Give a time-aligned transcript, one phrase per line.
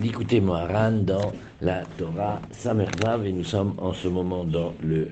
[0.00, 5.08] d'écouter Moharan dans la Torah Samervav et nous sommes en ce moment dans le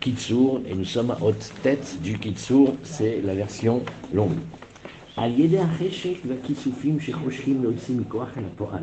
[0.00, 3.82] Kitsur et nous sommes à haute tête du Kitsur, c'est la version
[4.14, 4.40] longue.
[5.16, 8.82] על ידי החשק והכיסופים שחושכים להוציא מכוח אל הפועל,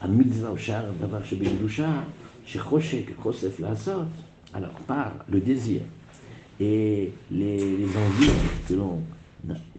[0.00, 2.02] המצווה או שאר דבר שבקדושה,
[2.46, 4.06] שחושק חושף לעשות,
[4.54, 5.82] alors par le désir
[6.60, 8.34] et les, les envies
[8.66, 8.98] que l'on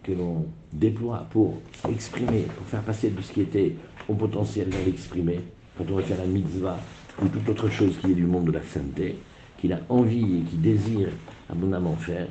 [0.03, 1.57] que l'on déploie pour
[1.89, 3.75] exprimer, pour faire passer de ce qui était
[4.07, 5.39] au potentiel vers l'exprimer,
[5.77, 6.79] quand on va faire la mitzvah
[7.21, 9.17] ou toute autre chose qui est du monde de la sainteté,
[9.59, 11.09] qu'il a envie et qui désire
[11.49, 12.27] abondamment faire,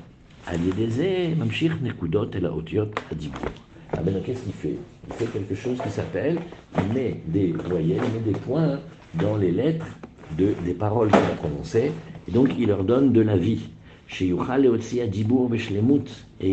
[1.39, 2.91] Mamshir Nekudot et la Otiot.
[3.93, 4.77] Ah ben qu'est-ce qu'il fait?
[5.09, 6.39] Il fait quelque chose qui s'appelle,
[6.79, 8.81] il met des voyelles, il met des points
[9.15, 9.87] dans les lettres
[10.39, 11.93] de, des paroles qu'il a prononcées,
[12.29, 13.69] et donc il leur donne de la vie.
[14.19, 14.27] Et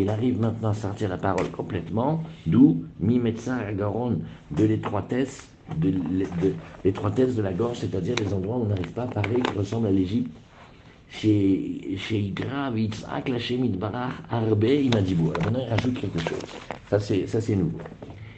[0.00, 5.92] il arrive maintenant à sortir la parole complètement, d'où Mi Agaron, de l'étroitesse de,
[6.84, 9.88] l'étroitesse de la gorge, c'est-à-dire les endroits où on n'arrive pas à parler, qui ressemblent
[9.88, 10.30] à l'Égypte.
[11.10, 15.32] Chez Gra, Yitzhak, Lachem, Idbarach, Arbe, Imadiboua.
[15.38, 16.42] Maintenant, il rajoute quelque chose.
[16.90, 17.78] Ça, c'est, ça, c'est nouveau.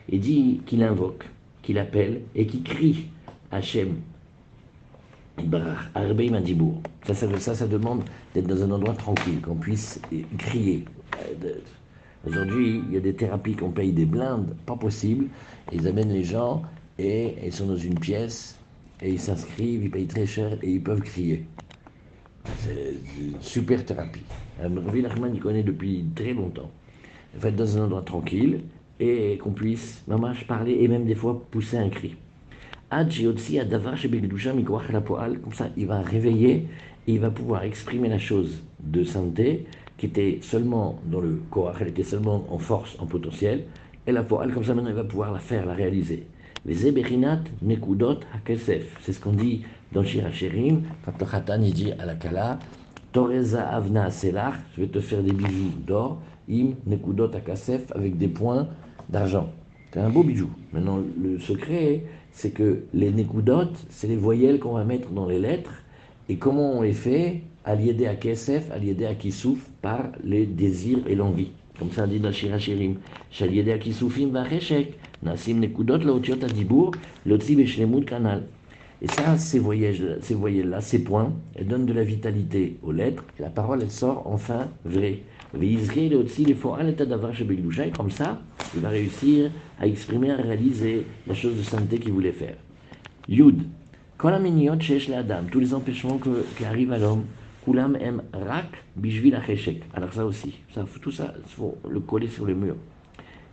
[0.08, 1.24] Il dit qu'il invoque,
[1.62, 3.06] qu'il appelle et qu'il crie
[3.50, 3.96] Hachem,
[7.06, 8.02] Ça, ça, ça, demande
[8.34, 10.00] d'être dans un endroit tranquille, qu'on puisse
[10.38, 10.84] crier.
[12.26, 15.26] Aujourd'hui, il y a des thérapies qu'on paye des blindes, pas possible.
[15.72, 16.62] Ils amènent les gens
[16.98, 18.58] et ils sont dans une pièce
[19.02, 21.46] et ils s'inscrivent, ils payent très cher et ils peuvent crier.
[22.58, 24.24] C'est une super thérapie.
[24.60, 26.70] Rabbi Nachman, il connaît depuis très longtemps.
[27.36, 28.60] En fait, dans un endroit tranquille
[28.98, 32.16] et qu'on puisse, maman, parler et même des fois pousser un cri.
[32.90, 33.08] Comme
[35.52, 36.66] ça, il va réveiller
[37.06, 39.66] et il va pouvoir exprimer la chose de santé
[39.96, 43.64] qui était seulement dans le corps, elle était seulement en force, en potentiel,
[44.06, 46.26] et la poal, comme ça maintenant il va pouvoir la faire, la réaliser.
[46.64, 48.96] Les Eberinat Nekudot Hakesef.
[49.02, 52.58] C'est ce qu'on dit dans Shirachirim, quand le Khatan il dit à la Kala,
[53.12, 56.18] Toreza Avna Selach, je vais te faire des bijoux d'or,
[56.50, 58.68] Im Nekudot Hakesef, avec des points
[59.10, 59.50] d'argent.
[59.92, 60.48] C'est un beau bijou.
[60.72, 62.04] Maintenant, le secret,
[62.40, 65.74] c'est que les Nekudot, c'est les voyelles qu'on va mettre dans les lettres,
[66.30, 67.42] et comment on les fait?
[67.66, 71.50] L'aider à Kesef, l'aider à Kisouf, par les désirs et l'envie.
[71.78, 72.94] Comme ça dit dans Shirachirim.
[73.30, 74.44] Shaliede à Kisoufim va
[75.22, 76.92] Nasim Nekudot, Laotiot Adibur,
[77.26, 78.44] Lotzi Beshlemut Kanal.
[79.02, 83.24] Et ça, ces voyelles-là, ces points, elles donnent de la vitalité aux lettres.
[83.38, 85.18] La parole, elle sort enfin vraie.
[85.58, 85.76] Et
[87.96, 88.40] comme ça,
[88.74, 89.50] il va réussir
[89.80, 92.56] à exprimer, à réaliser la chose de sainteté qu'il voulait faire.
[93.28, 93.62] Yud.
[94.18, 96.20] Tous les empêchements
[96.56, 97.24] qui arrivent à l'homme,
[97.64, 99.38] Kulam em rak bishvil
[99.94, 102.76] Alors ça aussi, ça, tout ça, il faut le coller sur le mur.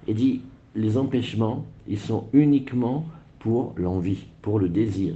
[0.08, 0.42] Et dit,
[0.76, 3.06] les empêchements, ils sont uniquement
[3.40, 5.16] pour l'envie, pour le désir.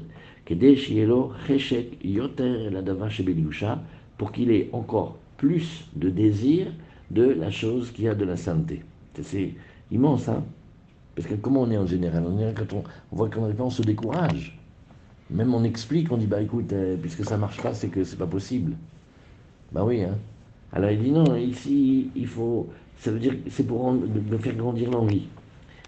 [4.17, 6.67] Pour qu'il ait encore plus de désir
[7.09, 8.83] de la chose qui a de la sainteté.
[9.23, 9.55] C'est
[9.91, 10.43] immense, hein
[11.15, 12.23] Parce que comment on est en général?
[12.27, 14.59] On voit qu'on on se décourage.
[15.31, 18.17] Même on explique, on dit, bah écoute, euh, puisque ça marche pas, c'est que c'est
[18.17, 18.73] pas possible.
[19.71, 20.15] Bah oui, hein.
[20.73, 22.69] Alors il dit, non, ici, il faut,
[22.99, 23.95] ça veut dire, c'est pour
[24.39, 25.27] faire grandir l'envie.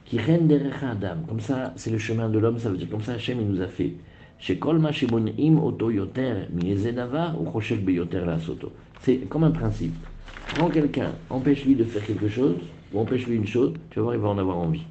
[0.06, 1.18] Qui Adam.
[1.28, 3.62] Comme ça, c'est le chemin de l'homme, ça veut dire comme ça, Hachem, il nous
[3.62, 3.94] a fait.
[4.46, 4.86] C'est comme
[9.46, 9.96] un principe.
[10.56, 12.58] Prends quelqu'un, empêche-lui de faire quelque chose,
[12.92, 14.84] ou empêche-lui une chose, tu vas voir, il va en avoir envie.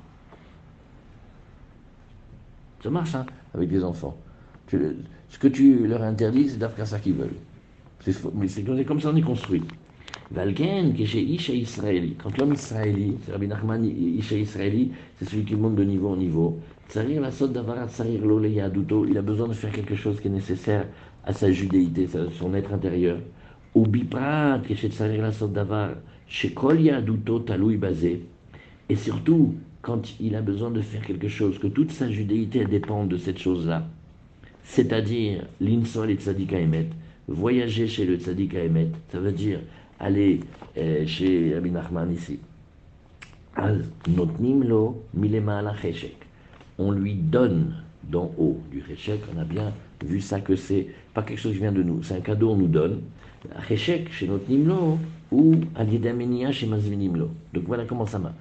[2.83, 4.17] Ça marche, hein, avec des enfants.
[4.69, 7.37] ce que tu leur interdis, c'est faire ça qu'ils veulent.
[8.35, 9.63] Mais c'est comme ça on est construit.
[10.35, 12.17] Chez Isha Israéli.
[12.23, 16.17] Quand l'homme israéli, c'est Rabbi Nachman, Isha Israéli, c'est celui qui monte de niveau en
[16.17, 16.59] niveau.
[16.89, 20.29] Tsarir la sot d'avarat, tsarir l'oleya duto, il a besoin de faire quelque chose qui
[20.29, 20.87] est nécessaire
[21.25, 23.19] à sa judéité, à son être intérieur.
[23.75, 25.91] Ou biprat, chez tsarir la sot d'avar,
[26.27, 28.23] chez yaduto taloui basé.
[28.89, 33.05] Et surtout, quand il a besoin de faire quelque chose, que toute sa judéité dépend
[33.05, 33.87] de cette chose-là.
[34.65, 36.89] C'est-à-dire, l'insol et tzadika emet,
[37.29, 39.61] voyager chez le tzadika emet, ça veut dire
[40.03, 40.41] aller
[40.77, 42.41] euh, chez Rabbi Nachman ici.
[46.79, 49.73] On lui donne d'en haut du cheshek, on a bien
[50.05, 52.57] vu ça que c'est pas quelque chose qui vient de nous, c'est un cadeau on
[52.57, 53.01] nous donne.
[53.69, 54.99] Cheshek chez notre nimlo
[55.31, 57.31] ou Aliedamenia chez Mazvinimlo.
[57.53, 58.35] Donc voilà comment ça marche.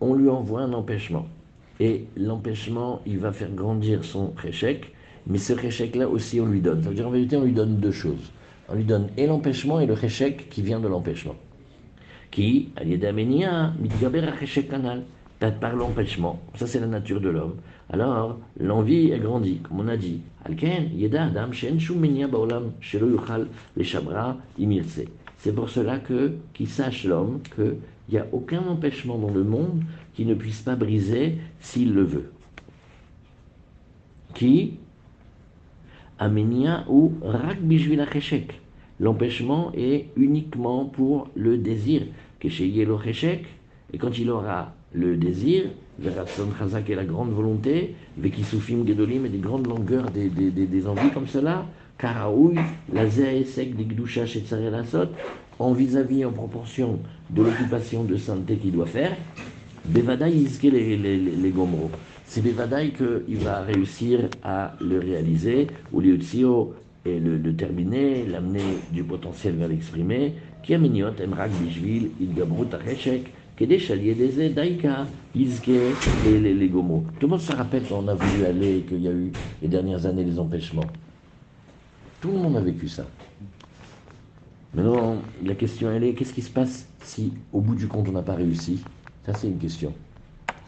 [0.00, 1.26] On lui envoie un empêchement.
[1.80, 4.92] Et l'empêchement, il va faire grandir son cheshek,
[5.26, 6.82] mais ce cheshek là aussi on lui donne.
[6.82, 8.32] Ça veut dire en vérité on lui donne deux choses
[8.68, 11.34] on lui donne et l'empêchement et le réchec qui vient de l'empêchement.
[12.30, 12.70] Qui,
[14.68, 15.04] canal,
[15.60, 17.56] par l'empêchement, ça c'est la nature de l'homme,
[17.90, 20.20] alors l'envie est grandie, comme on a dit.
[25.38, 27.76] C'est pour cela que, qu'il sache l'homme qu'il
[28.10, 29.82] n'y a aucun empêchement dans le monde
[30.14, 32.32] qui ne puisse pas briser s'il le veut.
[34.34, 34.74] Qui?
[36.18, 37.58] Amenia ou rak
[38.00, 38.60] acheshek.
[39.00, 42.02] L'empêchement est uniquement pour le désir.
[42.40, 42.98] Que chez Yelo
[43.92, 45.64] et quand il aura le désir,
[45.98, 50.86] Veratson Chazak et la grande volonté, Vekisufim Gedolim et des grandes longueurs des, des, des,
[50.86, 51.66] envies comme cela,
[51.98, 52.56] Karaoui,
[52.92, 55.08] Lazer et Sek, des Gdusha chez Lasot,
[55.58, 57.00] en vis-à-vis, en proportion
[57.30, 59.16] de l'occupation de sainteté qu'il doit faire,
[59.84, 61.90] Bevadaï Iske les, les, les, les Gomro.
[62.28, 66.74] C'est Bevadaï qu'il va réussir à le réaliser, ou Liutzio
[67.06, 70.34] et le, le terminer, l'amener du potentiel vers l'exprimer,
[70.68, 75.68] a mignot, Emrak Bishvil, Idgabrut Acheshek, Kedesh Aliedeze, Daika, Izke
[76.22, 77.06] et les, les Gomro.
[77.18, 79.32] Tout le monde se rappelle quand on a voulu aller, qu'il y a eu
[79.62, 80.92] les dernières années des empêchements.
[82.20, 83.06] Tout le monde a vécu ça.
[84.74, 88.12] Maintenant, la question elle est qu'est-ce qui se passe si, au bout du compte, on
[88.12, 88.84] n'a pas réussi?
[89.24, 89.94] Ça, c'est une question.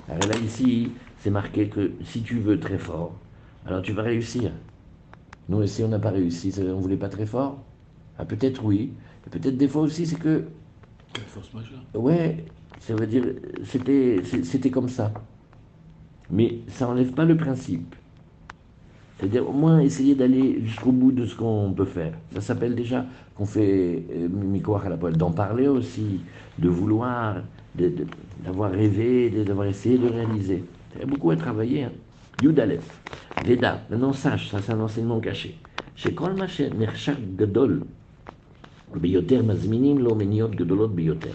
[0.09, 3.13] Alors là, ici, c'est marqué que si tu veux très fort,
[3.67, 4.51] alors tu vas réussir.
[5.49, 7.59] Nous, ici, on n'a pas réussi, on ne voulait pas très fort
[8.19, 8.93] ah, Peut-être oui.
[9.31, 10.45] Peut-être des fois aussi, c'est que.
[11.13, 12.45] Quelle force majeure Ouais,
[12.79, 13.25] ça veut dire,
[13.65, 15.13] c'était, c'était comme ça.
[16.31, 17.95] Mais ça n'enlève pas le principe.
[19.19, 22.15] C'est-à-dire au moins essayer d'aller jusqu'au bout de ce qu'on peut faire.
[22.33, 26.21] Ça s'appelle déjà qu'on fait euh, à la poêle, d'en parler aussi,
[26.59, 27.43] de vouloir,
[27.75, 30.65] d'avoir rêvé, d'avoir essayé de réaliser.
[30.95, 31.85] Il y a beaucoup à travailler.
[31.85, 31.93] Hein.
[33.45, 35.57] Veda, maintenant sache, ça c'est un enseignement caché.
[35.95, 37.85] Chez Kol Nershak Gadol,
[38.97, 41.33] Biyoter Mazminim, Lomeniot Gadolot Biyoter.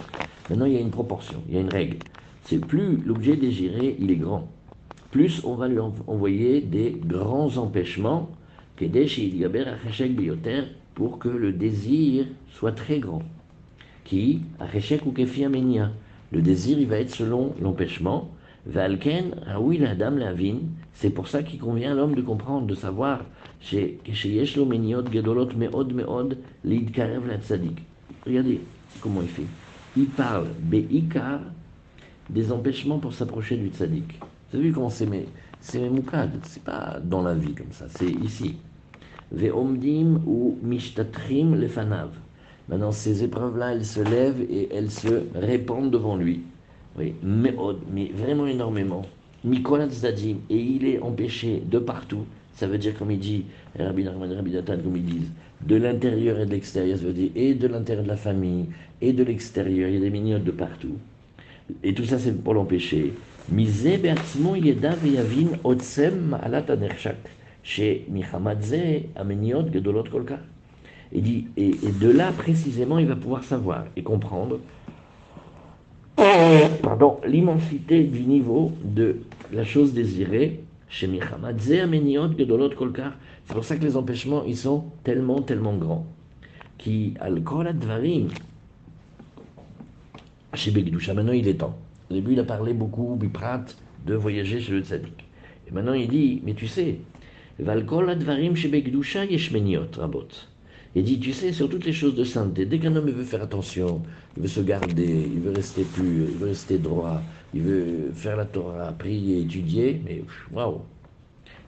[0.49, 1.97] Maintenant il y a une proportion, il y a une règle.
[2.43, 4.49] C'est plus l'objet désiré, il est grand
[5.15, 8.29] plus on va lui envoyer des grands empêchements
[10.93, 13.21] pour que le désir soit très grand.
[14.03, 14.41] Qui?
[14.59, 15.13] Ou
[16.33, 18.29] Le désir, il va être selon l'empêchement.
[18.65, 20.33] Valken, ah oui, la dame la
[20.93, 23.21] c'est pour ça qu'il convient à l'homme de comprendre, de savoir,
[23.61, 27.83] Gedolot Meod Meod la Tzadik.
[28.25, 28.61] Regardez
[29.01, 29.45] comment il fait.
[29.95, 31.41] Il parle, Beikar,
[32.29, 34.19] des empêchements pour s'approcher du Tzadik.
[34.49, 35.27] Vous avez vu comment c'est mes,
[35.59, 35.81] c'est
[36.43, 38.55] c'est pas dans la vie comme ça, c'est ici.
[39.31, 42.09] Ve'omdim ou mishtatrim lefanav.
[42.67, 46.41] Maintenant, ces épreuves-là, elles se lèvent et elles se répandent devant lui
[46.97, 47.13] oui,
[47.57, 49.05] oh, mais vraiment énormément.
[49.45, 52.25] Et il est empêché de partout.
[52.55, 53.45] Ça veut dire, comme il dit,
[53.77, 55.31] Rabbi Narman, Rabbi Datan, comme ils disent,
[55.67, 58.65] de l'intérieur et de l'extérieur, ça veut dire, et de l'intérieur de la famille,
[59.01, 60.97] et de l'extérieur, il y a des mignottes de partout.
[61.83, 63.13] Et tout ça, c'est pour l'empêcher.
[63.51, 63.87] Mise
[65.63, 66.37] Otsem
[67.61, 68.75] chez Mihamadze,
[69.15, 70.39] Ameniot, Gedolot Kolka.
[71.11, 74.59] Il dit, et de là, précisément, il va pouvoir savoir et comprendre
[76.81, 79.17] pardon, l'immensité du niveau de
[79.51, 81.07] la chose désirée chez
[82.77, 83.13] Kolkar.
[83.45, 86.05] C'est pour ça que les empêchements, ils sont tellement, tellement grands.
[86.77, 87.41] Qui, al
[90.53, 91.77] chez Begdusha, maintenant il est temps.
[92.09, 93.65] Au début, il a parlé beaucoup, Biprat,
[94.05, 95.25] de voyager chez le tzaddik.
[95.67, 96.99] Et maintenant, il dit, mais tu sais,
[97.59, 100.27] Valkol advarim shebegdusha yeshmeniot rabot.
[100.95, 103.43] Il dit, tu sais, sur toutes les choses de sainteté, dès qu'un homme veut faire
[103.43, 104.01] attention,
[104.37, 107.21] il veut se garder, il veut rester pur, il veut rester droit,
[107.53, 110.23] il veut faire la Torah, prier, étudier, mais
[110.53, 110.81] waouh.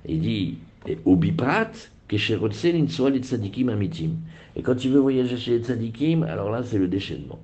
[0.07, 0.57] Il dit,
[1.03, 1.71] au biprat,
[2.09, 2.17] et
[4.63, 7.39] quand il veut voyager chez les tzadikim, alors là, c'est le déchaînement.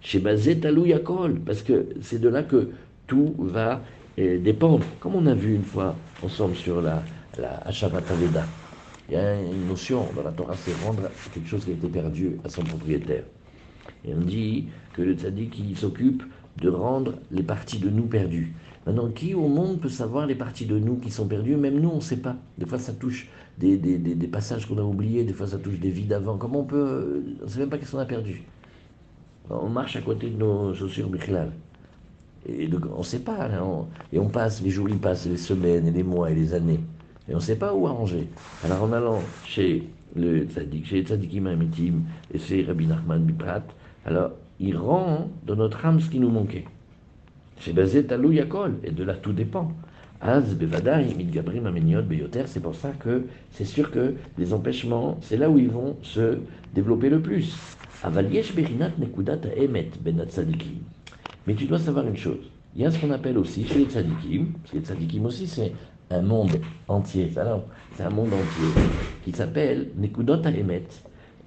[0.00, 2.70] Chez Bazetalou Yakol, parce que c'est de là que
[3.06, 3.82] tout va
[4.18, 4.86] euh, dépendre.
[5.00, 7.02] Comme on a vu une fois ensemble sur la,
[7.38, 7.62] la
[9.10, 11.02] il y a une notion dans la Torah, c'est rendre
[11.34, 13.24] quelque chose qui a été perdu à son propriétaire.
[14.04, 16.22] Et on dit que le tzaddik, s'occupe
[16.58, 18.54] de rendre les parties de nous perdues.
[18.86, 21.56] Maintenant, qui au monde peut savoir les parties de nous qui sont perdues?
[21.56, 22.36] Même nous, on ne sait pas.
[22.56, 23.76] Des fois, ça touche des,
[24.30, 26.38] passages qu'on a oubliés, des fois, ça touche des vies d'avant.
[26.38, 27.22] Comment on peut...
[27.40, 28.42] On ne sait même pas qu'est-ce qu'on a perdu
[29.50, 31.50] on marche à côté de nos chaussures Bichlal.
[32.48, 35.88] Et on ne sait pas, hein, et on passe, les jours ils passent, les semaines,
[35.88, 36.80] et les mois, et les années.
[37.30, 38.28] Et on ne sait pas où arranger.
[38.64, 39.84] Alors en allant chez
[40.16, 42.02] le tzaddik, chez Tzadikim Amitim,
[42.34, 43.62] et c'est Rabbi Nachman Biprat,
[44.04, 46.64] alors il rend dans notre âme ce qui nous manquait.
[47.60, 49.72] C'est basé à Yakol, et de là tout dépend.
[50.20, 55.48] Az Midgabrim Ameniot Beyoter, c'est pour ça que c'est sûr que les empêchements, c'est là
[55.48, 56.38] où ils vont se
[56.74, 57.56] développer le plus.
[58.04, 58.28] Ben
[61.46, 62.50] Mais tu dois savoir une chose.
[62.76, 65.72] Il y a ce qu'on appelle aussi chez les tzadikim, les tzadikim aussi c'est
[66.10, 68.82] un monde entier, c'est un monde entier,
[69.24, 70.42] qui s'appelle Nekudot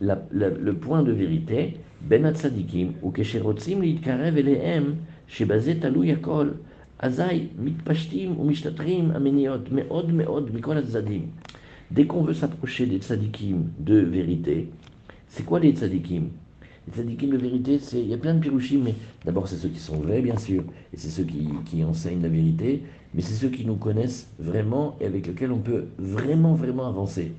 [0.02, 6.58] le point de vérité, Ben Atzadikim, ou Kesherotzim Lidkarev Elehem, Shebazet Alou Yakol,
[7.00, 11.30] Azai, Mitpashtim ou Mishtatrim Ameniot, Meod Meod, Mikol Atzadim.
[11.92, 14.70] Dès qu'on veut s'approcher des tzadikim de vérité,
[15.28, 16.32] c'est quoi les tzadikim?
[16.88, 19.70] Les tzadikim de vérité, c'est il y a plein de pirouchim, mais d'abord c'est ceux
[19.70, 20.64] qui sont vrais, bien sûr,
[20.94, 25.06] et c'est ceux qui, enseignent la vérité, mais c'est ceux qui nous connaissent vraiment et
[25.06, 27.32] avec lesquels on peut vraiment, vraiment avancer.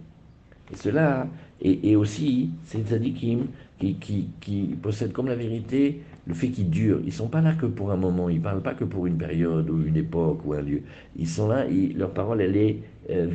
[0.73, 1.29] Et cela,
[1.61, 3.49] et, et aussi, ces tzadikim
[3.79, 7.01] qui, qui, possèdent comme la vérité le fait qu'ils durent.
[7.03, 9.07] Ils ne sont pas là que pour un moment, ils ne parlent pas que pour
[9.07, 10.83] une période ou une époque ou un lieu.
[11.17, 12.79] Ils sont là, leur parole, elle est,
[13.11, 13.29] euh,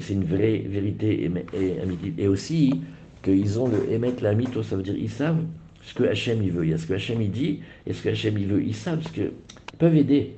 [0.00, 1.30] c'est une vraie vérité
[2.18, 2.82] et, aussi
[3.26, 5.42] qu'ils ont le émettre la mytho, ça veut dire ils savent
[5.82, 6.64] ce que Hachem il veut.
[6.64, 8.62] Il y a ce que Hachem il dit et ce que Hachem il veut.
[8.62, 9.32] Ils savent ce que
[9.72, 10.36] ils peuvent aider.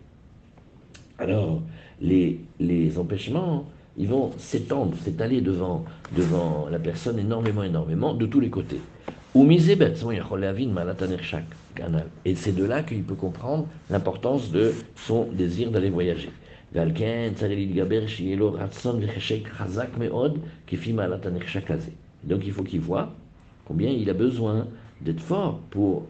[1.18, 1.62] Alors
[2.00, 3.66] les, les empêchements,
[3.96, 5.84] ils vont s'étendre, s'étaler devant,
[6.16, 8.80] devant la personne énormément, énormément, de tous les côtés.
[9.34, 9.44] Ou
[12.24, 16.30] et c'est de là qu'il peut comprendre l'importance de son désir d'aller voyager.
[22.24, 23.12] Donc il faut qu'il voit
[23.64, 24.66] combien il a besoin
[25.00, 26.06] d'être fort pour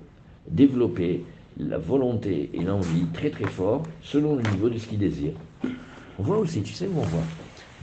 [0.49, 1.25] développer
[1.59, 5.33] la volonté et l'envie très très fort selon le niveau de ce qu'il désire.
[6.19, 7.23] On voit aussi, tu sais où on voit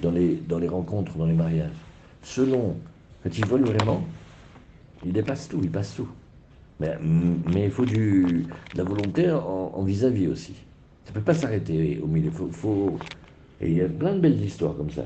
[0.02, 1.72] dans les, dans les rencontres, dans les mariages,
[2.22, 2.76] selon,
[3.24, 4.04] quand ils veulent vraiment,
[5.06, 6.08] il dépasse tout, il passe tout.
[6.80, 6.98] Mais,
[7.56, 10.54] il faut du, de la volonté en vis-à-vis aussi.
[11.06, 12.32] Ça ne peut pas s'arrêter au milieu.
[12.32, 12.98] Faut, faut...
[13.62, 15.06] Et il y a plein de belles histoires comme ça.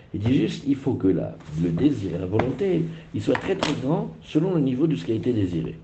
[0.13, 3.73] Il dit juste, il faut que la, le désir la volonté, il soit très très
[3.81, 5.77] grand selon le niveau de ce qui a été désiré.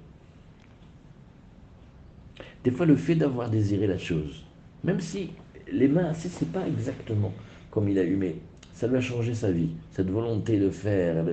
[2.63, 4.43] Des fois, le fait d'avoir désiré la chose,
[4.83, 5.29] même si
[5.71, 7.33] les mains, c'est pas exactement
[7.71, 8.35] comme il a eu, mais
[8.73, 9.69] ça lui a changé sa vie.
[9.91, 11.25] Cette volonté de faire,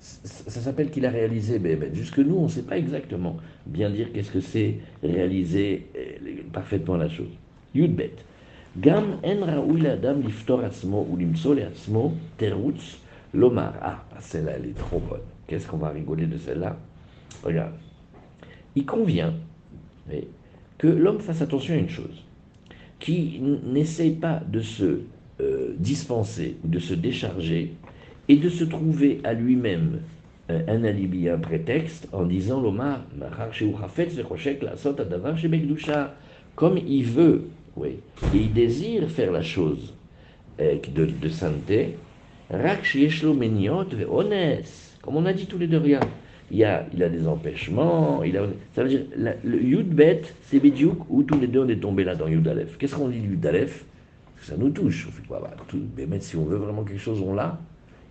[0.00, 1.58] ça, s'appelle qu'il a réalisé.
[1.58, 6.42] Mais, jusque nous, on ne sait pas exactement bien dire qu'est-ce que c'est réaliser euh,
[6.52, 7.30] parfaitement la chose.
[7.74, 8.12] Yudbet.
[8.12, 8.31] Gam
[8.76, 12.98] en raoui adam liftor atzmo ou limso atzmo terutz
[13.34, 13.74] lomar.
[13.82, 15.20] Ah, celle-là, elle est trop bonne.
[15.46, 16.76] Qu'est-ce qu'on va rigoler de celle-là
[17.42, 17.74] Regarde.
[18.74, 19.34] Il convient
[20.78, 22.24] que l'homme fasse attention à une chose,
[22.98, 25.00] qui n'essaye pas de se
[25.40, 27.74] euh, dispenser, de se décharger
[28.28, 30.00] et de se trouver à lui-même
[30.50, 33.04] euh, un alibi, un prétexte en disant l'Omar,
[36.54, 38.00] comme il veut, oui,
[38.34, 39.94] il désire faire la chose
[40.60, 41.96] euh, de, de sainteté,
[42.50, 42.60] comme
[45.16, 45.82] on a dit tous les deux.
[46.50, 50.60] Il, y a, il a des empêchements, il a, ça veut dire, le Yudbet, c'est
[50.60, 52.46] Bidiouk, où tous les deux on est tombés là dans Yud
[52.78, 53.40] Qu'est-ce qu'on dit Yud
[54.42, 55.06] ça nous touche.
[55.08, 55.40] On fait quoi?
[55.40, 55.56] Bah,
[56.20, 57.58] si on veut vraiment quelque chose, on l'a.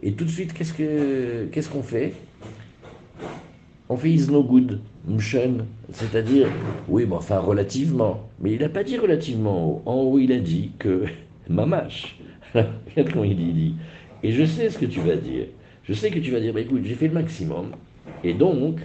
[0.01, 2.13] Et tout de suite, qu'est-ce qu'on qu'est-ce qu'on fait?
[3.91, 6.47] On fait is no good, mchen, c'est-à-dire,
[6.87, 8.29] oui, mais enfin relativement.
[8.39, 9.81] Mais il n'a pas dit relativement.
[9.85, 11.03] En haut, il a dit que
[11.49, 12.17] mamache.
[12.53, 13.75] Regarde comment il dit.
[14.23, 15.47] Et je sais ce que tu vas dire.
[15.83, 17.71] Je sais que tu vas dire, bah, écoute, j'ai fait le maximum.
[18.23, 18.79] Et donc,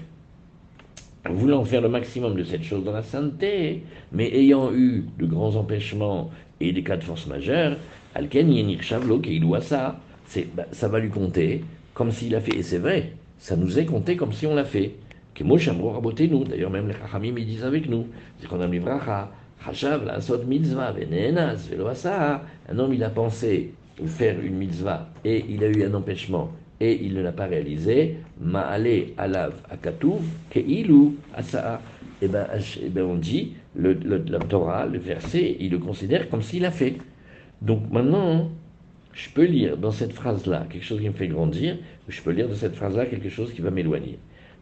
[1.30, 5.54] voulant faire le maximum de cette chose dans la sainteté, mais ayant eu de grands
[5.54, 7.76] empêchements et des cas de force majeure,
[8.16, 10.00] Alken Yenir Shavlo, qui doit ça,
[10.56, 11.62] bah, ça va lui compter
[11.94, 12.56] comme s'il a fait.
[12.56, 14.94] Et c'est vrai, ça nous est compté comme si on l'a fait.
[15.34, 18.06] Que nous, d'ailleurs même les Chachamim ils disent avec nous,
[18.38, 18.80] c'est qu'on a mis
[19.64, 21.68] Chachav, la mitzvah, venenas,
[22.68, 23.74] Un homme il a pensé
[24.06, 26.50] faire une mitzvah et il a eu un empêchement
[26.80, 29.54] et il ne l'a pas réalisé, ma'ale alav
[31.34, 31.80] asaa.
[32.22, 32.46] Et ben,
[32.82, 33.92] et ben on dit, le,
[34.26, 36.96] la Torah, le verset, il le considère comme s'il a fait.
[37.60, 38.50] Donc maintenant,
[39.16, 42.30] je peux lire dans cette phrase-là quelque chose qui me fait grandir, ou je peux
[42.30, 44.18] lire dans cette phrase-là quelque chose qui va m'éloigner.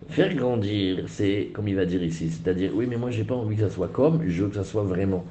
[0.08, 3.56] Faire grandir, c'est comme il va dire ici, c'est-à-dire, oui, mais moi j'ai pas envie
[3.56, 5.24] que ça soit comme, je veux que ça soit vraiment.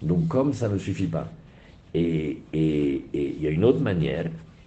[0.00, 1.28] Donc comme, ça ne suffit pas.
[1.94, 4.26] Et il et, y a une autre manière,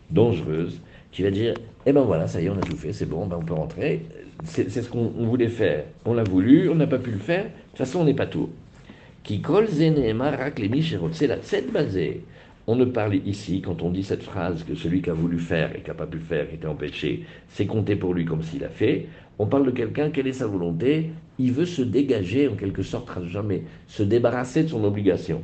[0.09, 1.53] dangereuse, qui va dire,
[1.85, 3.53] eh ben voilà, ça y est, on a tout fait, c'est bon, ben on peut
[3.53, 4.01] rentrer.
[4.43, 5.85] C'est ce qu'on voulait faire.
[6.03, 7.45] On l'a voulu, on n'a pas pu le faire.
[7.45, 8.49] De toute façon, on n'est pas tout.
[9.23, 9.67] Qui kol
[10.19, 12.21] rak la basé.
[12.67, 15.75] On ne parle ici, quand on dit cette phrase, que celui qui a voulu faire
[15.75, 18.63] et qui n'a pas pu faire, qui était empêché, c'est compté pour lui comme s'il
[18.63, 19.07] a fait.
[19.37, 21.11] On parle de quelqu'un, quelle est sa volonté?
[21.37, 25.43] Il veut se dégager, en quelque sorte, jamais, se débarrasser de son obligation.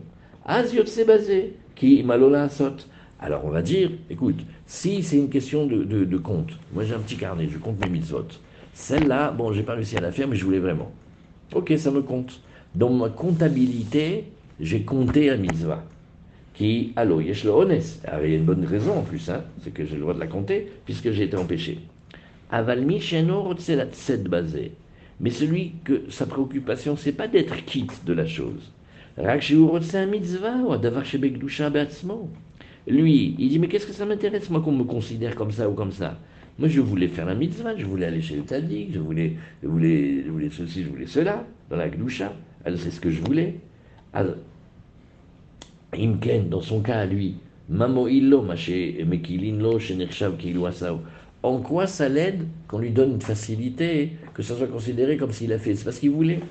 [0.86, 2.88] C'est basé, qui malola sot.
[3.20, 7.18] Alors on va dire, écoute, si c'est une question de, compte, moi j'ai un petit
[7.18, 8.26] carnet, je compte mes mitzvot.
[8.74, 10.92] Celle-là, bon, j'ai pas réussi à la faire, mais je voulais vraiment.
[11.54, 12.42] Ok, ça me compte.
[12.74, 14.24] Dans ma comptabilité,
[14.60, 15.84] j'ai compté un mitzvah.
[16.54, 18.06] Qui, allo, yesh le honest.
[18.08, 20.14] Ah, il y a une bonne raison en plus, hein, c'est que j'ai le droit
[20.14, 21.80] de la compter, puisque j'ai été empêché.
[22.52, 23.02] Avalmi
[24.30, 24.74] basé.
[25.20, 28.72] Mais celui que sa préoccupation, c'est pas d'être quitte de la chose.
[32.88, 35.74] Lui, il dit, mais qu'est-ce que ça m'intéresse, moi, qu'on me considère comme ça ou
[35.74, 36.20] comme ça?
[36.60, 39.68] Moi, je voulais faire la mitzvah, je voulais aller chez le tzaddik, je voulais, je
[39.68, 42.34] voulais, je voulais ceci, je voulais cela, dans la gdoucha.
[42.66, 43.60] C'est ce que je voulais.
[45.94, 47.36] Imken, dans son cas à lui,
[47.70, 49.80] Mamo illo, lo,
[51.44, 55.54] En quoi ça l'aide qu'on lui donne une facilité, que ça soit considéré comme s'il
[55.54, 56.42] a fait C'est parce qu'il voulait.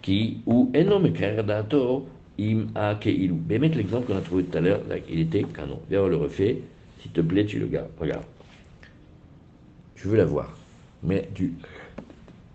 [0.00, 1.08] Qui, ou enom
[1.46, 2.06] dato,
[2.40, 3.40] Im a keilou.
[3.48, 5.80] mettre l'exemple qu'on a trouvé tout à l'heure, il était canon.
[5.90, 6.62] Viens, on le refait.
[7.00, 7.90] S'il te plaît, tu le gardes.
[7.98, 8.24] Regarde.
[9.96, 10.56] Tu veux la voir.
[11.02, 11.54] Mais tu.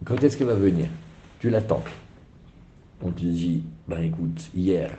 [0.06, 0.88] Quand est-ce qu'elle va venir?
[1.40, 1.84] Tu l'attends.
[3.02, 4.98] On te dit, ben écoute, hier,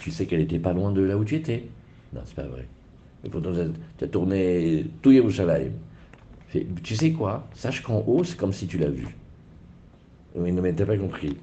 [0.00, 1.64] tu sais qu'elle était pas loin de là où tu étais.
[2.12, 2.66] Non, c'est pas vrai.
[3.24, 3.52] Et pourtant,
[3.98, 5.72] tu as tourné tout Yerushalayim.
[6.82, 7.48] Tu sais quoi?
[7.54, 9.08] Sache qu'en haut, c'est comme si tu l'as vu.
[10.36, 11.36] Oui, non, mais t'as pas compris.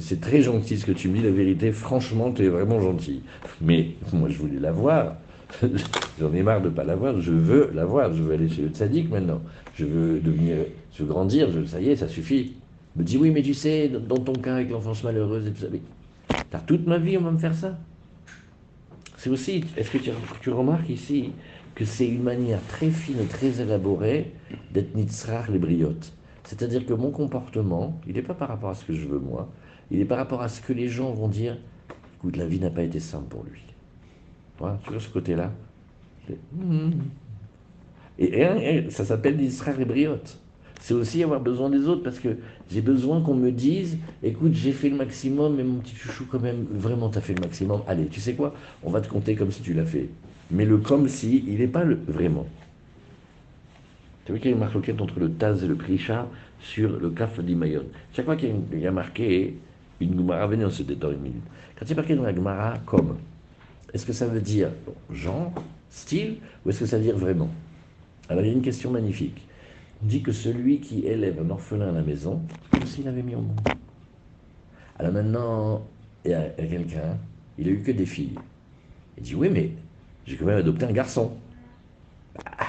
[0.00, 3.22] C'est très gentil ce que tu me dis, la vérité, franchement, tu es vraiment gentil.
[3.60, 5.16] Mais moi, je voulais la voir.
[6.20, 8.48] J'en ai marre de ne pas la voir, je veux la voir, je veux aller
[8.48, 9.40] chez le tzaddik maintenant.
[9.74, 10.56] Je veux devenir,
[10.98, 12.54] veux grandir, je, ça y est, ça suffit.
[12.96, 15.68] me dit oui, mais tu sais, dans ton cas avec l'enfance malheureuse et tout ça,
[16.50, 17.78] t'as toute ma vie, on va me faire ça.
[19.16, 21.32] C'est aussi, est-ce que tu, remarques ici
[21.74, 24.32] que c'est une manière très fine et très élaborée
[24.72, 26.12] d'être nitzrach les briottes?
[26.44, 29.48] C'est-à-dire que mon comportement, il n'est pas par rapport à ce que je veux moi,
[29.90, 31.58] il est par rapport à ce que les gens vont dire,
[32.16, 33.62] écoute, la vie n'a pas été simple pour lui.
[34.58, 35.52] Voilà, tu vois ce côté-là?
[36.52, 36.90] Hmm.
[38.18, 40.38] et, ça s'appelle l'Israël et briotte.
[40.80, 42.36] C'est aussi avoir besoin des autres parce que
[42.70, 46.40] j'ai besoin qu'on me dise écoute, j'ai fait le maximum, mais mon petit chouchou, quand
[46.40, 47.82] même, vraiment, tu as fait le maximum.
[47.86, 48.54] Allez, tu sais quoi?
[48.82, 50.08] On va te compter comme si tu l'as fait.
[50.50, 52.46] Mais le comme si, il n'est pas le vraiment.
[54.24, 56.28] Tu vois qu'il y a une marque entre le Taz et le Prisha
[56.60, 57.84] sur le Kaf d'Imayon.
[58.12, 59.56] Chaque fois qu'il y, a marqué
[60.00, 61.42] une Gemara, venez, on se détend une minute.
[61.78, 63.16] Quand il est marqué dans la Gemara comme,
[63.92, 64.70] est-ce que ça veut dire
[65.10, 65.52] genre,
[65.90, 67.48] style, ou est-ce que ça veut dire vraiment?
[68.28, 69.40] Alors il y a une question magnifique.
[70.02, 73.22] On dit que celui qui élève un orphelin à la maison, c'est comme s'il l'avait
[73.22, 73.60] mis au monde.
[74.98, 75.86] Alors maintenant,
[76.24, 77.16] il y a, quelqu'un,
[77.58, 78.38] il a eu que des filles.
[79.16, 79.70] Il dit oui, mais
[80.26, 81.32] j'ai quand même adopté un garçon.
[82.44, 82.66] Ah,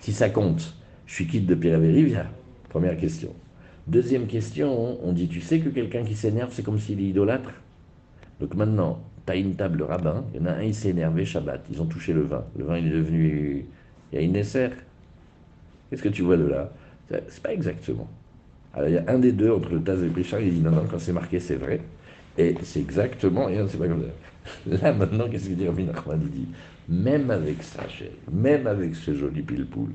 [0.00, 0.74] si ça compte,
[1.06, 2.26] je suis quitte de Pierre Vérivia.
[2.68, 3.30] Première question.
[3.86, 7.50] Deuxième question, on dit, tu sais que quelqu'un qui s'énerve, c'est comme s'il est idolâtre?
[8.40, 10.90] Donc maintenant, tu as une table de rabbin, il y en a un, il s'est
[10.90, 12.44] énervé, Shabbat, ils ont touché le vin.
[12.58, 13.64] Le vin, il est devenu...
[14.12, 14.70] Il y a une Nesser.
[15.88, 16.70] Qu'est-ce que tu vois de là
[17.10, 18.08] C'est pas exactement.
[18.74, 20.60] Alors il y a un des deux, entre le Taz et le Prichard, il dit,
[20.60, 21.80] non, non, quand c'est marqué, c'est vrai.
[22.36, 24.08] Et c'est exactement, rien, c'est pas comme ça.
[24.82, 26.20] Là, maintenant, qu'est-ce qu'il dit Rabbi Nachman?
[26.22, 26.48] Il dit,
[26.88, 27.82] même avec ça,
[28.30, 29.90] même avec ce joli pile-poule,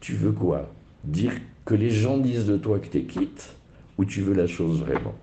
[0.00, 0.70] tu veux quoi?
[1.04, 1.32] Dire
[1.64, 3.54] que les gens disent de toi que tu es quitte
[3.96, 5.14] ou tu veux la chose vraiment?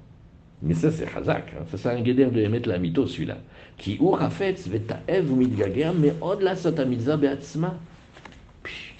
[0.63, 1.53] Mais ça, c'est Hazak.
[1.57, 1.65] Hein.
[1.71, 3.37] Ça, c'est un guédère de Emet la mytho, celui-là.
[3.77, 7.75] Qui ou rafetz vetaev ou mitgager, mais od la sotamidza beatzma.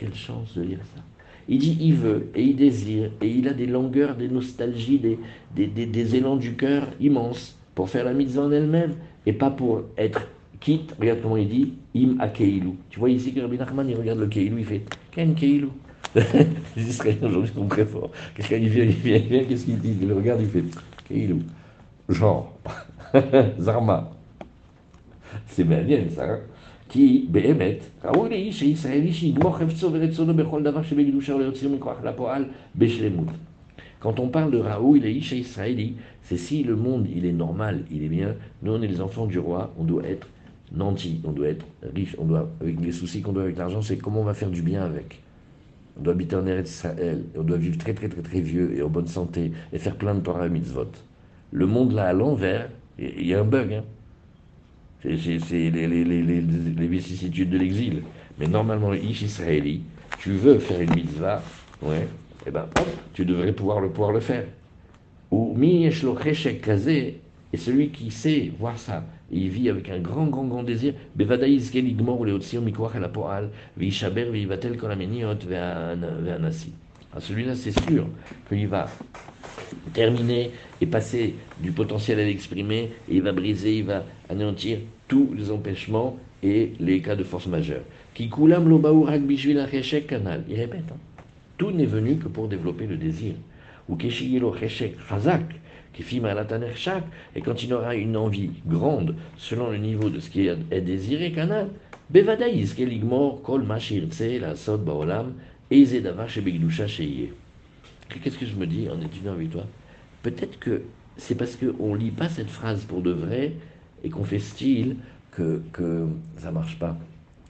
[0.01, 1.01] Quelle chance de lire ça.
[1.47, 5.19] Il dit il veut et il désire et il a des longueurs, des nostalgies, des,
[5.55, 8.95] des, des, élans du cœur immenses pour faire la mitzvah en elle-même
[9.27, 10.27] et pas pour être
[10.59, 10.95] quitte.
[10.99, 12.71] Regarde comment il dit im a keilu.
[12.89, 15.67] Tu vois ici que Rabbi Nachman il regarde le keilu, il fait ken keilu.
[16.15, 18.09] les Israéliens aujourd'hui sont très forts.
[18.33, 19.97] Quelqu'un il vient, il vient, il vient, qu'est-ce qu'il dit?
[20.01, 20.63] Il le regarde, il fait
[21.07, 21.43] Keilou.
[22.09, 22.51] Genre,
[23.59, 24.11] Zarma.
[25.45, 26.23] C'est bien ça.
[26.23, 26.39] Hein?
[26.90, 32.44] כי באמת ראוי לאיש הישראלי שיגמור חפצו ורצונו בכל דבר שבקדושה ולהוציא מכוח לפועל
[32.76, 33.28] בשלמות.
[34.00, 37.84] Quand on parle de Raoul et Isha Israéli, c'est si le monde il est normal,
[37.90, 40.28] il est bien, nous on est les enfants du roi, on doit être
[40.70, 43.96] nantis, on doit être riche, on doit, avec les soucis qu'on doit avec l'argent, c'est
[43.96, 45.22] comment on va faire du bien avec.
[45.98, 48.82] On doit habiter en Eretz Israël, on doit vivre très très très très vieux et
[48.82, 50.92] en bonne santé, et faire plein de Torah et mitzvot.
[51.50, 53.72] Le monde là à l'envers, il y a un bug.
[53.72, 53.84] Hein.
[55.01, 55.09] C'est
[55.51, 58.03] les, les, les, les, vicissitudes de l'exil.
[58.39, 59.81] Mais normalement, Ish Israéli,
[60.19, 61.41] tu veux faire une mitzvah,
[61.81, 62.67] ouais, et eh ben
[63.13, 64.45] tu devrais pouvoir le, pouvoir le faire.
[65.31, 65.89] Ou mi
[66.61, 67.19] kazé,
[67.53, 70.93] Et celui qui sait voir ça, et il vit avec un grand, grand, grand désir,
[71.15, 76.73] Bevadaï Izkel Igmor ou Leotsir Mikoach El Apoal, Vishaber Vivatel Kolameniot Ve'anasi.
[77.17, 78.07] Celui-là, c'est sûr
[78.47, 78.87] qu'il va
[79.93, 85.33] terminer et passer du potentiel à l'exprimer, et il va briser, il va anéantir tous
[85.35, 87.81] les empêchements et les cas de force majeure.
[88.13, 89.65] Kikulam Lobaourak Bishvil
[90.07, 90.43] Kanal.
[90.49, 90.97] Il répète, hein.
[91.57, 93.33] tout n'est venu que pour développer le désir.
[93.89, 95.43] Ou Keshigelo Cheshek Chazak,
[96.75, 97.03] Shak,
[97.35, 101.31] et quand il aura une envie grande, selon le niveau de ce qui est désiré,
[101.31, 101.69] Canal,
[102.09, 105.33] Bevadaïs, Keligmor, Kol Mashirtse, la Sod Baolam,
[105.69, 107.31] Eze Davar Shebegdusha Sheye.
[108.19, 109.65] Qu'est-ce que je me dis en étudiant avec toi?
[110.23, 110.83] Peut-être que
[111.17, 113.53] c'est parce qu'on ne lit pas cette phrase pour de vrai
[114.03, 114.97] et qu'on fait style
[115.31, 116.97] que, que ça ne marche pas.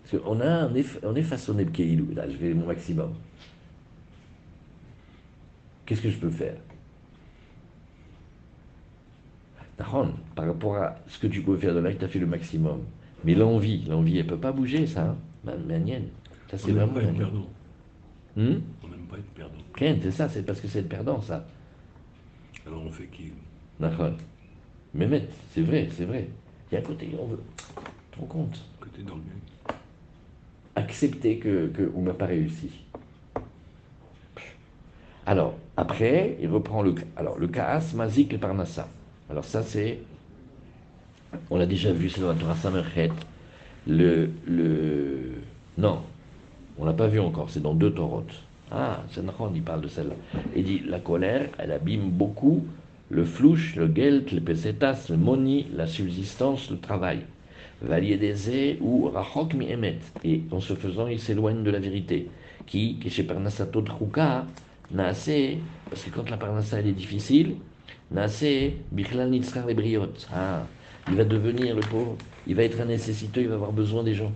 [0.04, 2.16] Parce qu'on a, on est, on est façonné de.
[2.16, 3.14] Là, je vais mon maximum.
[5.86, 6.56] Qu'est-ce que je peux faire?
[10.36, 12.82] Par rapport à ce que tu peux faire de là, tu as fait le maximum.
[13.24, 15.16] Mais l'envie, l'envie, elle ne peut pas bouger, ça.
[15.48, 16.10] Hein Manienne.
[16.50, 16.94] Ça, c'est vraiment.
[16.94, 18.42] Pas.
[18.42, 18.60] Hmm?
[18.84, 20.02] on pas être perdant.
[20.02, 21.46] c'est ça, c'est parce que c'est être perdant, ça.
[22.66, 23.32] Alors on fait qui
[23.80, 24.12] D'accord.
[24.94, 25.08] Mais
[25.54, 26.28] c'est vrai, c'est vrai.
[26.72, 27.44] Il y a un côté, on veut.
[27.58, 28.62] Tu te rends compte?
[28.80, 29.22] Côté dans le
[30.76, 32.70] Accepter que, que on n'a pas réussi.
[35.26, 38.88] Alors, après, il reprend le, alors, le Kaas, Mazik et Parnassa.
[39.32, 40.00] Alors ça c'est,
[41.50, 43.12] on l'a déjà vu, c'est dans la Torah Samerchet,
[43.88, 45.36] le, le,
[45.78, 46.02] non,
[46.78, 48.26] on l'a pas vu encore, c'est dans deux Torot.
[48.72, 50.16] Ah, c'est on il parle de celle-là.
[50.56, 52.66] Il dit, la colère, elle abîme beaucoup
[53.10, 57.20] le flouche, le gelt, le pesetas, le moni, la subsistance, le travail.
[57.82, 60.00] Valier des ou rachok mi emet.
[60.24, 62.30] Et en se faisant, il s'éloigne de la vérité.
[62.66, 64.46] Qui, qui chez Parnasato Truka,
[64.92, 65.58] n'a assez,
[65.90, 67.56] parce que quand la Parnassa elle est difficile,
[68.12, 70.28] Nase, Bichlal Nitzrar les briottes.
[70.34, 70.64] Ah,
[71.10, 72.16] il va devenir le pauvre,
[72.48, 74.32] il va être un nécessiteux, il va avoir besoin des gens.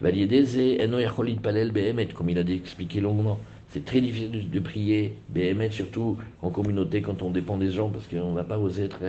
[0.00, 0.98] Valiedeze, Eno
[1.42, 3.38] Palel Behemet, comme il a expliqué longuement.
[3.72, 8.06] C'est très difficile de prier, Behemet, surtout en communauté quand on dépend des gens, parce
[8.06, 9.00] qu'on ne va pas oser être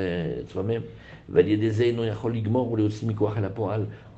[0.50, 0.84] soi-même.
[1.30, 2.90] Ou le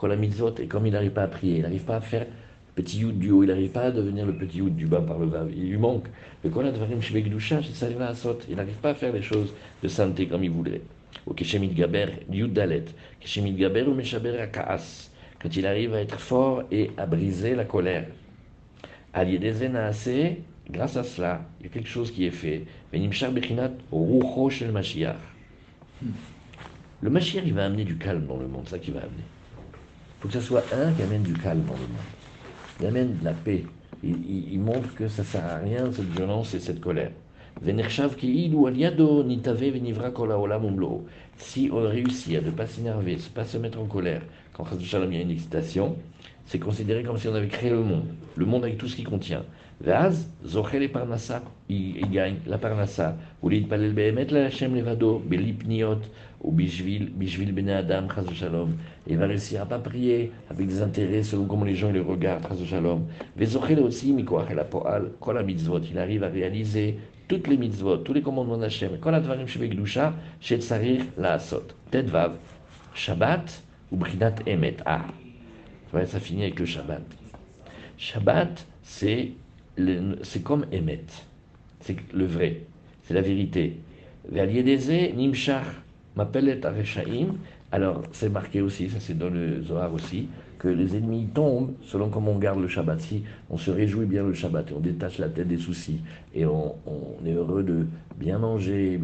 [0.07, 2.27] la mitzvot, et comme il n'arrive pas à prier, il n'arrive pas à faire
[2.75, 5.17] petit youd du haut, il n'arrive pas à devenir le petit youd du bas par
[5.17, 6.05] le bas, il lui manque.
[6.43, 6.51] Le
[7.63, 8.45] c'est à.
[8.47, 10.81] Il n'arrive pas à faire les choses de santé comme il voudrait.
[11.25, 12.85] Au keshemit gaber, dalet,
[13.19, 15.09] keshemit gaber ou meshaber kaas.
[15.41, 18.05] Quand il arrive à être fort et à briser la colère.
[20.69, 22.65] Grâce à cela, il y a quelque chose qui est fait.
[24.71, 25.15] Mashiach.
[27.01, 29.13] Le Mashiach, il va amener du calme dans le monde, ça qu'il va amener.
[29.17, 32.05] Il faut que ce soit un qui amène du calme dans le monde
[32.79, 33.63] il amène de la paix.
[34.03, 37.11] Il, montre que ça ne sert à rien, cette violence et cette colère.
[41.37, 44.21] Si on réussit à ne pas s'énerver, ne pas se mettre en colère,
[44.53, 45.97] quand il y a une excitation,
[46.45, 48.05] c'est considéré comme si on avait créé le monde,
[48.35, 49.43] le monde avec tout ce qu'il contient.
[49.81, 53.17] Vaz, Zochel et Parnassa, il, gagne la Parnassa.
[53.41, 55.99] Ou l'Itpalel Behemet, la Hashem Levado, Belipniot,
[56.41, 58.77] ou Bishvil, Bishvil Bene Adam, Chaz Shalom.
[59.05, 62.47] Il va réussir à pas prier avec des intérêts selon comment les gens le regardent,
[62.47, 63.05] Chaz Shalom.
[63.35, 65.81] Vezochel aussi, Mikoach el Apoal, Kol mitzvot.
[65.81, 68.97] Il arrive à réaliser toutes les mitzvot, tous les commandements d'Hachem.
[68.99, 71.67] Kol Advarim Shevek Dusha, Shet Sarir, La Asot.
[71.91, 72.35] Vav,
[72.93, 74.77] Shabbat, ou Brinat Emet.
[74.85, 75.05] Ah,
[76.05, 77.03] ça finit avec le Shabbat.
[77.97, 79.31] Shabbat, c'est
[80.43, 81.05] comme Emet,
[81.79, 82.61] c'est le vrai,
[83.03, 83.77] c'est la vérité.
[84.31, 85.65] Nimshach
[86.15, 86.59] m'appelle.
[87.71, 90.27] Alors, c'est marqué aussi, ça c'est dans le Zohar aussi,
[90.59, 92.99] que les ennemis tombent selon comment on garde le Shabbat.
[93.01, 95.99] Si on se réjouit bien le Shabbat et on détache la tête des soucis
[96.33, 96.75] et on,
[97.25, 97.85] est heureux de
[98.17, 98.99] bien manger,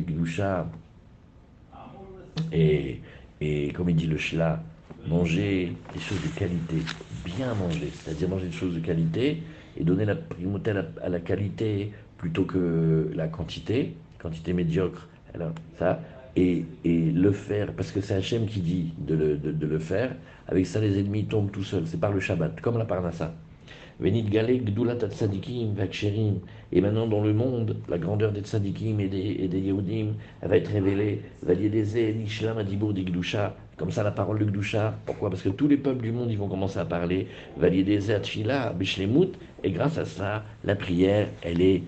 [2.52, 3.02] et,
[3.42, 4.64] et comme il dit le Shla,
[5.08, 6.78] manger des choses de qualité,
[7.26, 9.42] bien manger, c'est-à-dire manger des choses de qualité,
[9.78, 16.02] et donner la primauté à la, qualité plutôt que la quantité, quantité médiocre, alors ça,
[16.36, 20.16] et, et le faire, parce que c'est Hachem qui dit de le, de, le, faire,
[20.48, 23.34] avec ça les ennemis tombent tout seuls, c'est par le Shabbat, comme la Parnassa.
[24.00, 25.76] Venit Galek, Gdulat Tzadikim.
[26.72, 30.58] Et maintenant, dans le monde, la grandeur des Tzadikim et des, et des Yehudim, va
[30.58, 31.22] être révélée.
[31.44, 33.56] Valiedeze, Nishlam, Adibur, Digdusha.
[33.82, 34.94] Comme ça, la parole de Gdusha.
[35.08, 35.32] Pourquoi?
[35.32, 37.28] Parce que tous les peuples du monde, ils vont commencer à parler.
[37.58, 39.32] Valiedeze, Atchila, Bishlemut.
[39.64, 41.82] Et grâce à ça, la prière, elle est